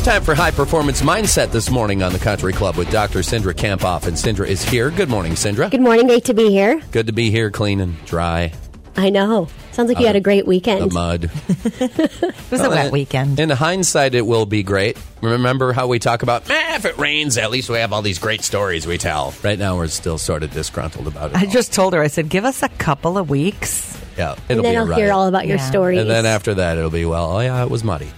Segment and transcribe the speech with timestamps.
[0.00, 3.18] It's time for High Performance Mindset this morning on the Country Club with Dr.
[3.18, 4.06] Cindra Kamphoff.
[4.06, 4.90] And Cindra is here.
[4.90, 5.70] Good morning, Cindra.
[5.70, 6.06] Good morning.
[6.06, 6.80] Great to be here.
[6.90, 8.50] Good to be here, clean and dry.
[8.96, 9.48] I know.
[9.72, 10.94] Sounds like you had a great The weekend.
[10.94, 11.30] mud.
[11.60, 13.38] It was a wet weekend.
[13.38, 14.96] In hindsight, it will be great.
[15.20, 18.18] Remember how we talk about, eh, if it rains, at least we have all these
[18.18, 19.34] great stories we tell.
[19.44, 21.36] Right now, we're still sort of disgruntled about it.
[21.36, 21.50] I all.
[21.52, 24.00] just told her, I said, give us a couple of weeks.
[24.16, 24.98] yeah, it'll and then be a I'll riot.
[24.98, 25.68] hear all about your Yeah.
[25.68, 26.00] stories.
[26.00, 28.08] And then after that, it'll be, well, oh yeah, it was muddy.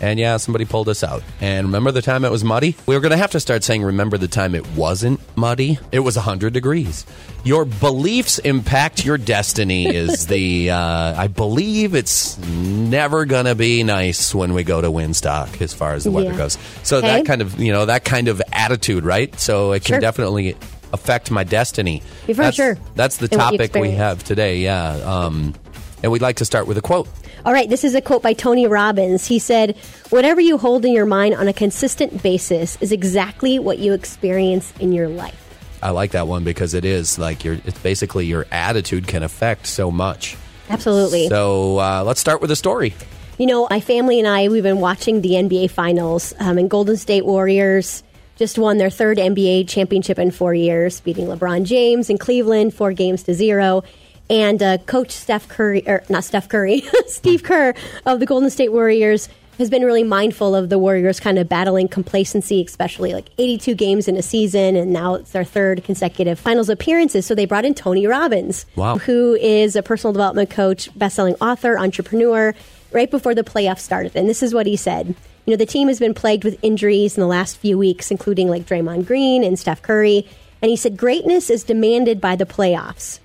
[0.00, 1.22] And yeah, somebody pulled us out.
[1.40, 2.76] And remember the time it was muddy?
[2.86, 5.78] We were going to have to start saying, remember the time it wasn't muddy?
[5.90, 7.04] It was 100 degrees.
[7.42, 13.82] Your beliefs impact your destiny, is the, uh, I believe it's never going to be
[13.82, 16.36] nice when we go to Winstock as far as the weather Yeah.
[16.36, 16.58] goes.
[16.84, 17.06] So Okay.
[17.08, 19.38] that kind of, you know, that kind of attitude, right?
[19.40, 20.00] So it can Sure.
[20.00, 20.56] definitely
[20.92, 22.02] affect my destiny.
[22.26, 22.78] For that's, sure.
[22.94, 24.90] That's the And what you topic we have today, yeah.
[24.94, 25.54] Um,
[26.02, 27.08] and we'd like to start with a quote.
[27.44, 29.26] All right, this is a quote by Tony Robbins.
[29.26, 29.76] He said,
[30.10, 34.72] Whatever you hold in your mind on a consistent basis is exactly what you experience
[34.80, 35.44] in your life.
[35.82, 37.54] I like that one because it is like your.
[37.64, 40.36] It's basically your attitude can affect so much.
[40.68, 41.28] Absolutely.
[41.28, 42.94] So uh, let's start with a story.
[43.38, 46.96] You know, my family and I, we've been watching the NBA Finals, um, and Golden
[46.96, 48.02] State Warriors
[48.36, 52.92] just won their third NBA championship in four years, beating LeBron James in Cleveland four
[52.92, 53.82] games to zero.
[54.30, 58.72] And uh, Coach Steph Curry, or not Steph Curry, Steve Kerr of the Golden State
[58.72, 63.74] Warriors has been really mindful of the Warriors kind of battling complacency, especially like 82
[63.74, 67.26] games in a season, and now it's their third consecutive finals appearances.
[67.26, 68.98] So they brought in Tony Robbins, Wow.
[68.98, 72.54] who is a personal development coach, best-selling author, entrepreneur,
[72.92, 74.14] right before the playoffs started.
[74.14, 75.08] And this is what he said.
[75.44, 78.48] You know, the team has been plagued with injuries in the last few weeks, including
[78.48, 80.24] like Draymond Green and Steph Curry.
[80.62, 83.18] And he said, greatness is demanded by the playoffs.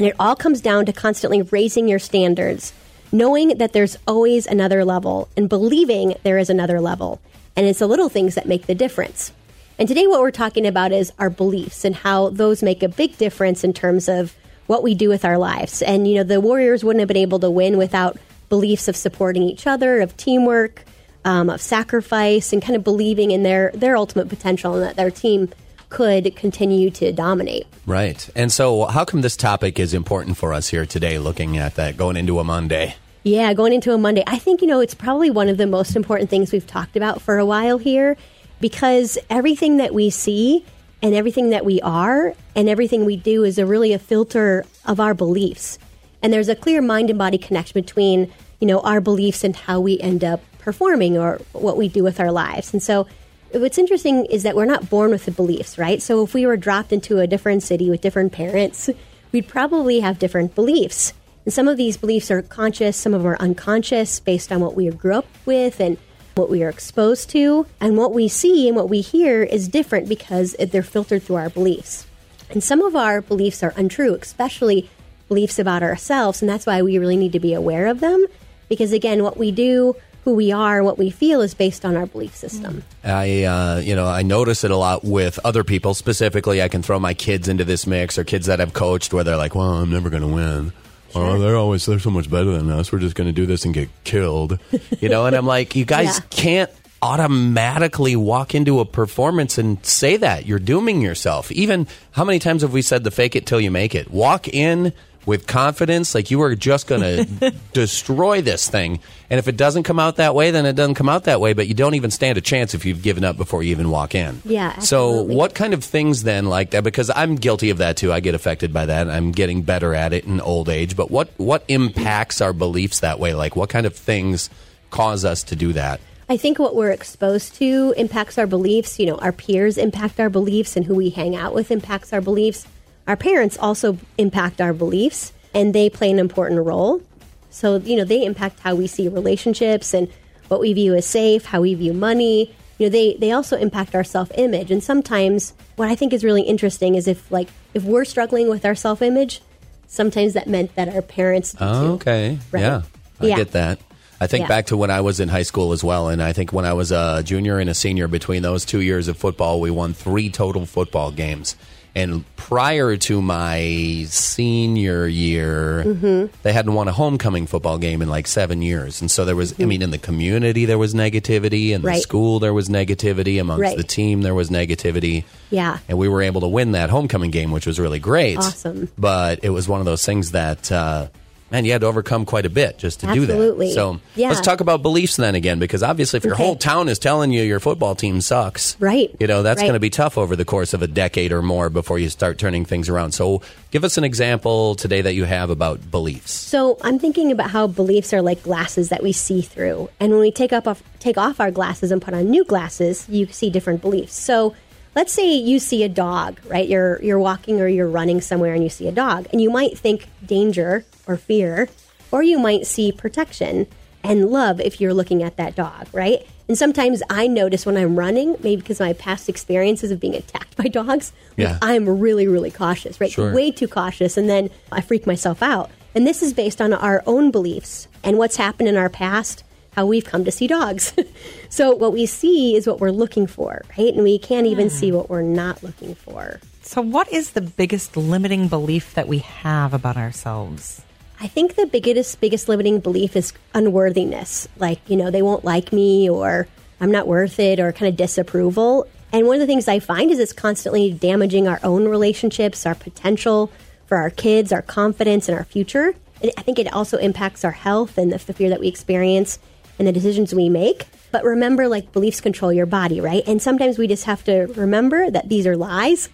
[0.00, 2.72] And it all comes down to constantly raising your standards,
[3.12, 7.20] knowing that there's always another level and believing there is another level.
[7.54, 9.30] And it's the little things that make the difference.
[9.78, 13.18] And today, what we're talking about is our beliefs and how those make a big
[13.18, 14.34] difference in terms of
[14.68, 15.82] what we do with our lives.
[15.82, 18.16] And, you know, the Warriors wouldn't have been able to win without
[18.48, 20.82] beliefs of supporting each other, of teamwork,
[21.26, 25.10] um, of sacrifice, and kind of believing in their, their ultimate potential and that their
[25.10, 25.50] team
[25.90, 27.66] could continue to dominate.
[27.84, 28.28] Right.
[28.34, 31.96] And so, how come this topic is important for us here today, looking at that
[31.96, 32.94] going into a Monday?
[33.22, 34.24] Yeah, going into a Monday.
[34.26, 37.20] I think, you know, it's probably one of the most important things we've talked about
[37.20, 38.16] for a while here
[38.60, 40.64] because everything that we see
[41.02, 45.00] and everything that we are and everything we do is a really a filter of
[45.00, 45.78] our beliefs.
[46.22, 49.80] And there's a clear mind and body connection between, you know, our beliefs and how
[49.80, 52.72] we end up performing or what we do with our lives.
[52.72, 53.06] And so
[53.52, 56.00] what's interesting is that we're not born with the beliefs, right?
[56.00, 58.90] So if we were dropped into a different city with different parents,
[59.32, 61.12] we'd probably have different beliefs.
[61.44, 64.76] And some of these beliefs are conscious, some of them are unconscious based on what
[64.76, 65.96] we grew up with and
[66.34, 67.66] what we are exposed to.
[67.80, 71.50] And what we see and what we hear is different because they're filtered through our
[71.50, 72.06] beliefs.
[72.50, 74.90] And some of our beliefs are untrue, especially
[75.28, 76.42] beliefs about ourselves.
[76.42, 78.26] And that's why we really need to be aware of them.
[78.68, 82.06] Because again, what we do, who we are, what we feel is based on our
[82.06, 82.82] belief system.
[83.02, 85.94] I, uh, you know, I notice it a lot with other people.
[85.94, 89.24] Specifically, I can throw my kids into this mix, or kids that I've coached, where
[89.24, 90.72] they're like, "Well, I'm never going to win."
[91.14, 92.92] Oh, they're always they're so much better than us.
[92.92, 94.58] We're just going to do this and get killed,
[95.00, 95.26] you know.
[95.26, 96.24] And I'm like, you guys Yeah.
[96.30, 96.70] can't
[97.02, 101.50] automatically walk into a performance and say that you're dooming yourself.
[101.52, 104.10] Even how many times have we said the fake it till you make it?
[104.10, 104.92] Walk in
[105.26, 107.00] with confidence, like you are just going
[107.40, 109.00] to destroy this thing.
[109.28, 111.52] And if it doesn't come out that way, then it doesn't come out that way.
[111.52, 114.14] But you don't even stand a chance if you've given up before you even walk
[114.14, 114.40] in.
[114.44, 116.84] Yeah, So what kind of things then like that?
[116.84, 118.12] Because I'm guilty of that too.
[118.12, 119.08] I get affected by that.
[119.08, 120.96] I'm getting better at it in old age.
[120.96, 123.34] But what what impacts our beliefs that way?
[123.34, 124.50] Like what kind of things
[124.90, 126.00] cause us to do that?
[126.28, 129.00] I think what we're exposed to impacts our beliefs.
[129.00, 132.20] You know, our peers impact our beliefs, and who we hang out with impacts our
[132.20, 132.66] beliefs.
[133.06, 137.02] Our parents also impact our beliefs, and they play an important role.
[137.50, 140.08] So, you know, they impact how we see relationships and
[140.48, 142.54] what we view as safe, how we view money.
[142.78, 144.70] You know, they, they also impact our self image.
[144.70, 148.64] And sometimes what I think is really interesting is if, like, if we're struggling with
[148.64, 149.42] our self image,
[149.88, 151.52] sometimes that meant that our parents.
[151.52, 151.92] did Oh, too.
[151.94, 152.38] okay.
[152.52, 152.60] Right.
[152.60, 152.82] Yeah.
[153.20, 153.36] I Yeah.
[153.36, 153.80] get that.
[154.20, 154.48] I think Yeah.
[154.48, 156.74] back to when I was in high school as well, and I think when I
[156.74, 160.28] was a junior and a senior, between those two years of football, we won three
[160.30, 161.56] total football games.
[161.94, 166.26] And prior to my senior year, Mm-hmm.
[166.42, 169.00] they hadn't won a homecoming football game in like seven years.
[169.00, 171.70] And so there was, I mean, in the community, there was negativity.
[171.70, 171.98] In the Mm-hmm.
[172.00, 173.40] School, there was negativity.
[173.40, 173.76] Amongst Right.
[173.76, 175.24] the team, there was negativity.
[175.50, 175.78] Yeah.
[175.88, 178.38] And we were able to win that homecoming game, which was really great.
[178.38, 178.88] Awesome.
[178.96, 181.08] But it was one of those things that, uh,
[181.50, 183.32] man, you had to overcome quite a bit just to do that.
[183.34, 183.68] Absolutely.
[183.68, 183.74] that.
[183.74, 184.28] So Yeah.
[184.28, 186.44] let's talk about beliefs then again, because obviously, if your Okay.
[186.44, 189.10] whole town is telling you your football team sucks, Right.
[189.18, 189.64] You know that's Right.
[189.66, 192.38] going to be tough over the course of a decade or more before you start
[192.38, 193.12] turning things around.
[193.12, 196.32] So, give us an example today that you have about beliefs.
[196.32, 200.20] So I'm thinking about how beliefs are like glasses that we see through, and when
[200.20, 203.50] we take up off, take off our glasses and put on new glasses, you see
[203.50, 204.14] different beliefs.
[204.18, 204.54] So
[204.96, 206.68] let's say you see a dog, right?
[206.68, 209.78] You're you're walking or you're running somewhere and you see a dog, and you might
[209.78, 211.68] think danger or fear,
[212.10, 213.66] or you might see protection
[214.02, 216.26] and love if you're looking at that dog, right?
[216.48, 220.14] And sometimes I notice when I'm running, maybe because of my past experiences of being
[220.14, 221.58] attacked by dogs, Yeah.
[221.62, 223.10] I'm really, really cautious, right?
[223.10, 223.34] Sure.
[223.34, 225.70] Way too cautious, and then I freak myself out.
[225.94, 229.42] And this is based on our own beliefs and what's happened in our past,
[229.72, 230.94] how we've come to see dogs.
[231.48, 233.92] so what we see is what we're looking for, right?
[233.92, 234.74] And we can't even hmm.
[234.74, 236.40] see what we're not looking for.
[236.62, 240.82] So, what is the biggest limiting belief that we have about ourselves?
[241.20, 244.48] I think the biggest biggest limiting belief is unworthiness.
[244.56, 246.48] Like, you know, they won't like me or
[246.80, 248.86] I'm not worth it or kind of disapproval.
[249.12, 252.74] And one of the things I find is it's constantly damaging our own relationships, our
[252.74, 253.52] potential
[253.86, 255.94] for our kids, our confidence and our future.
[256.22, 259.38] And I think it also impacts our health and the, the fear that we experience
[259.78, 260.86] and the decisions we make.
[261.12, 263.24] But remember, like, beliefs control your body, right?
[263.26, 266.08] And sometimes we just have to remember that these are lies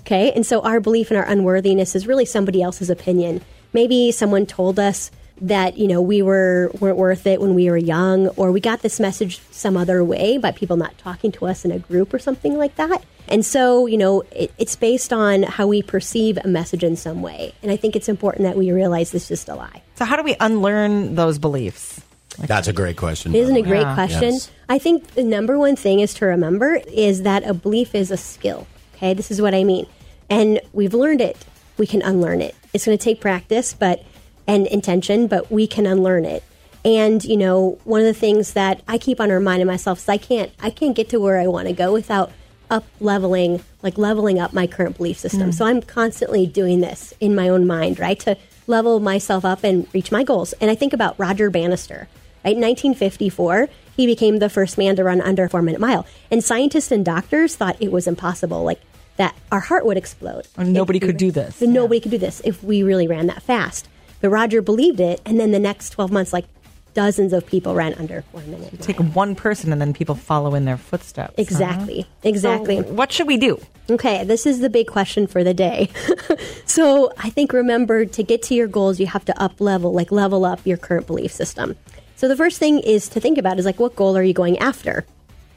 [0.00, 0.32] Okay.
[0.32, 3.42] And so our belief in our unworthiness is really somebody else's opinion.
[3.72, 7.76] Maybe someone told us that, you know, we were, weren't worth it when we were
[7.76, 11.64] young, or we got this message some other way by people not talking to us
[11.64, 13.02] in a group or something like that.
[13.28, 17.22] And so, you know, it, it's based on how we perceive a message in some
[17.22, 17.54] way.
[17.62, 19.82] And I think it's important that we realize this is just a lie.
[19.94, 22.00] So, how do we unlearn those beliefs?
[22.38, 23.34] That's a great question.
[23.34, 23.82] Isn't it a great.
[23.82, 23.94] Yeah.
[23.94, 24.32] question?
[24.34, 24.50] Yes.
[24.68, 28.16] I think the number one thing is to remember is that a belief is a
[28.16, 28.66] skill.
[28.94, 29.86] Okay, this is what I mean.
[30.28, 31.36] And we've learned it.
[31.80, 32.54] We can unlearn it.
[32.74, 34.04] It's going to take practice, but
[34.46, 36.44] and intention, but we can unlearn it.
[36.84, 40.18] And you know, one of the things that I keep on reminding myself is I
[40.18, 42.32] can't I can't get to where I want to go without
[42.70, 45.44] up leveling, like leveling up my current belief system.
[45.44, 45.50] Hmm.
[45.52, 48.20] So I'm constantly doing this in my own mind, right?
[48.20, 48.36] To
[48.66, 50.52] level myself up and reach my goals.
[50.60, 52.08] And I think about Roger Bannister.
[52.42, 56.06] Right, 1954, he became the first man to run under a four minute mile.
[56.30, 58.80] And scientists and doctors thought it was impossible, like
[59.20, 60.48] that our heart would explode.
[60.56, 61.60] And nobody we could do this.
[61.60, 63.86] Nobody could do this if we really ran that fast.
[64.22, 66.46] But Roger believed it, and then the next 12 months, like
[66.94, 68.86] dozens of people ran under four minutes.
[68.86, 71.34] Take one person and then people follow in their footsteps.
[71.36, 71.42] huh?
[71.42, 72.06] Exactly.
[72.24, 72.78] Exactly.
[72.78, 73.60] So what should we do?
[73.90, 75.90] Okay, this is the big question for the day.
[76.64, 80.10] so I think remember to get to your goals, you have to up level, like
[80.10, 81.76] level up your current belief system.
[82.16, 84.58] So the first thing is to think about is like what goal are you going
[84.58, 85.04] after?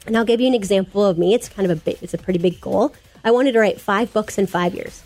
[0.05, 1.33] And I'll give you an example of me.
[1.33, 2.93] It's kind of a big, it's a pretty big goal.
[3.23, 5.03] I wanted to write five books in five years.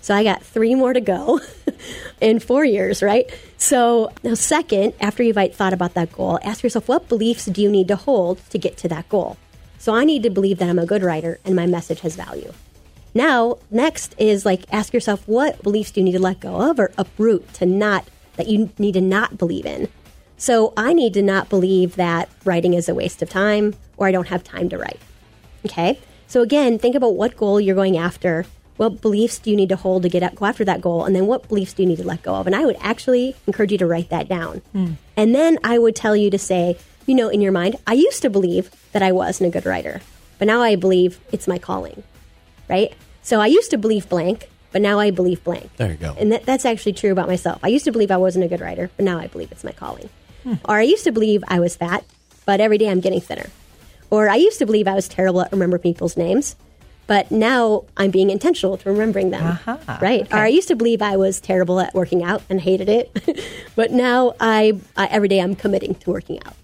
[0.00, 1.40] So I got three more to go
[2.20, 3.30] in four years, right?
[3.58, 7.70] So now, second, after you've thought about that goal, ask yourself what beliefs do you
[7.70, 9.36] need to hold to get to that goal?
[9.78, 12.52] So I need to believe that I'm a good writer and my message has value.
[13.14, 16.78] Now, next is like ask yourself what beliefs do you need to let go of
[16.78, 19.88] or uproot to not that you need to not believe in.
[20.36, 24.12] So I need to not believe that writing is a waste of time or I
[24.12, 25.00] don't have time to write.
[25.66, 25.98] Okay.
[26.30, 28.46] So again, think about what goal you're going after.
[28.76, 31.14] What beliefs do you need to hold to get at, go after that goal, and
[31.14, 32.46] then what beliefs do you need to let go of?
[32.46, 34.58] And I would actually encourage you to write that down.
[34.70, 34.92] Hmm.
[35.16, 38.22] And then I would tell you to say, you know, in your mind, I used
[38.22, 40.02] to believe that I wasn't a good writer,
[40.38, 42.04] but now I believe it's my calling,
[42.68, 42.94] right?
[43.22, 45.68] So I used to believe blank, but now I believe blank.
[45.78, 46.14] There you go.
[46.16, 47.58] And that, that's actually true about myself.
[47.64, 49.72] I used to believe I wasn't a good writer, but now I believe it's my
[49.72, 50.08] calling.
[50.44, 50.54] Hmm.
[50.64, 52.04] Or I used to believe I was fat,
[52.46, 53.50] but every day I'm getting thinner.
[54.10, 56.56] Or I used to believe I was terrible at remembering people's names,
[57.06, 59.44] but now I'm being intentional with remembering them.
[59.44, 60.22] Aha, right?
[60.22, 60.36] okay.
[60.36, 63.44] Or I used to believe I was terrible at working out and hated it,
[63.76, 66.54] but now I, I every day I'm committing to working out.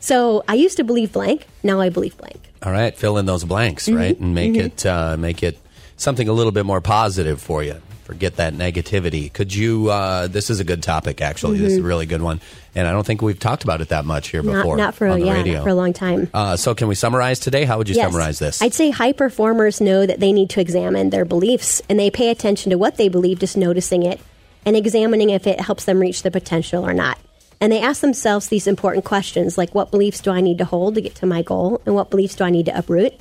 [0.00, 2.40] So I used to believe blank, now I believe blank.
[2.62, 3.96] All right, fill in those blanks, Mm-hmm.
[3.96, 5.58] right, and make it uh, make it
[5.96, 7.80] something a little bit more positive for you.
[8.06, 9.32] Forget that negativity.
[9.32, 9.90] Could you?
[9.90, 11.58] Uh, this is a good topic, actually.
[11.58, 12.40] This is a really good one,
[12.76, 14.52] and I don't think we've talked about it that much here Mm-hmm.
[14.52, 15.54] Not, before not for on the yeah, radio.
[15.54, 16.30] not for a long time.
[16.32, 17.64] Uh, so, can we summarize today?
[17.64, 18.06] How would you Yes.
[18.06, 18.62] summarize this?
[18.62, 22.30] I'd say high performers know that they need to examine their beliefs and they pay
[22.30, 24.20] attention to what they believe, just noticing it
[24.64, 27.18] and examining if it helps them reach the potential or not.
[27.60, 30.94] And they ask themselves these important questions like what beliefs do I need to hold
[30.94, 31.80] to get to my goal?
[31.86, 33.14] And what beliefs do I need to uproot?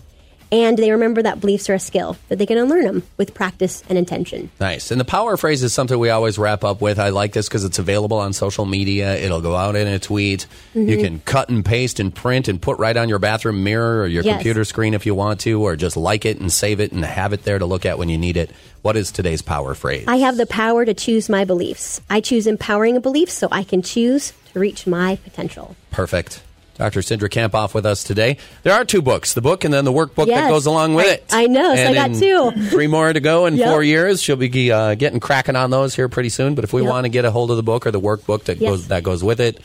[0.52, 3.84] And they remember that beliefs are a skill, that they can unlearn them with practice
[3.90, 4.50] and intention.
[4.60, 4.92] Nice.
[4.92, 7.00] And the power phrase is something we always wrap up with.
[7.00, 9.16] I like this because it's available on social media.
[9.18, 10.46] It'll go out in a tweet.
[10.76, 10.90] Mm-hmm.
[10.90, 14.08] You can cut and paste and print and put right on your bathroom mirror or
[14.08, 14.36] your Yes.
[14.38, 17.34] computer screen if you want to, or just like it and save it and have
[17.34, 18.52] it there to look at when you need it.
[18.82, 20.06] What is today's power phrase?
[20.08, 22.02] I have the power to choose my beliefs.
[22.10, 25.76] I choose empowering beliefs so I can choose to reach my potential.
[25.92, 26.44] Perfect.
[26.76, 27.00] Dr.
[27.02, 28.38] Cindra Kamphoff with us today.
[28.64, 31.10] There are two books, the book and then the workbook that goes along with I-
[31.10, 31.26] it.
[31.32, 32.52] I know, so I got two.
[32.70, 33.70] Three more to go in Yep.
[33.70, 34.22] four years.
[34.22, 36.54] She'll be uh, getting cracking on those here pretty soon.
[36.56, 36.90] But if we Yep.
[36.90, 38.70] want to get a hold of the book or the workbook that Yes.
[38.70, 39.60] goes that goes with it,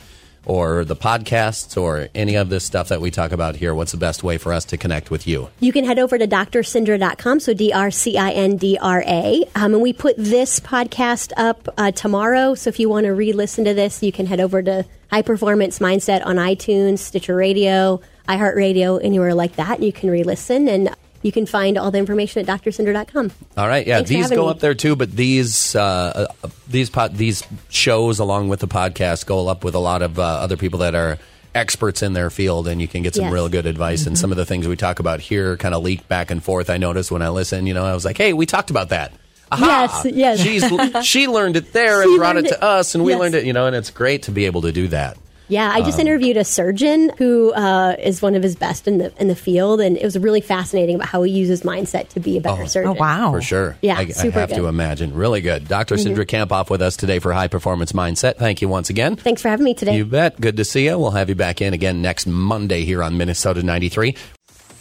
[0.45, 3.97] or the podcasts or any of this stuff that we talk about here, what's the
[3.97, 5.49] best way for us to connect with you?
[5.59, 9.43] You can head over to drcindra.com, so D R C I N D R A.
[9.55, 12.55] Um, and we put this podcast up uh, tomorrow.
[12.55, 15.21] So if you want to re listen to this, you can head over to High
[15.21, 19.81] Performance Mindset on iTunes, Stitcher Radio, iHeartRadio, anywhere like that.
[19.81, 20.89] You can re listen and
[21.23, 23.31] you can find all the information at drcindra.com.
[23.57, 24.51] All right, yeah, Thanks these go me.
[24.51, 24.95] up there too.
[24.95, 29.75] But these uh, uh, these pod, these shows, along with the podcast, go up with
[29.75, 31.17] a lot of uh, other people that are
[31.53, 33.27] experts in their field, and you can get some Yes.
[33.27, 33.33] Mm-hmm.
[33.35, 34.05] real good advice.
[34.07, 36.69] And some of the things we talk about here kind of leak back and forth.
[36.69, 39.11] I noticed when I listen, you know, I was like, hey, we talked about that.
[39.51, 40.01] Aha!
[40.05, 40.39] Yes, yes.
[40.39, 43.19] She's she learned it there and brought it learned to us, and we Yes.
[43.19, 43.43] learned it.
[43.45, 45.17] You know, and it's great to be able to do that.
[45.51, 48.99] Yeah, I Um, just interviewed a surgeon who uh, is one of his best in
[48.99, 52.19] the in the field, and it was really fascinating about how he uses mindset to
[52.21, 52.91] be a better surgeon.
[52.91, 53.31] Oh, wow.
[53.33, 53.77] For sure.
[53.81, 54.49] Yeah, I, I have to good.
[54.49, 54.65] Mm-hmm.
[54.65, 55.13] imagine.
[55.13, 55.67] Really good.
[55.67, 55.95] Dr.
[55.95, 58.37] Cindra Kamphoff with us today for High Performance Mindset.
[58.37, 59.17] Thank you once again.
[59.17, 59.97] Thanks for having me today.
[59.97, 60.39] You bet.
[60.39, 60.97] Good to see you.
[60.97, 64.15] We'll have you back in again next Monday here on Minnesota 93.